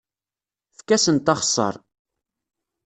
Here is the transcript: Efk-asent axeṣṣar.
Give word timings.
Efk-asent 0.71 1.33
axeṣṣar. 1.33 1.75